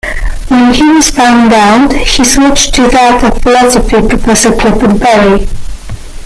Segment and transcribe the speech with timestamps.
[0.47, 5.47] When he was found out, he switched to that of philosophy professor Clifford Berry.